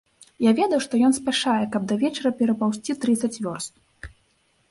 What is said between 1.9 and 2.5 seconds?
да вечара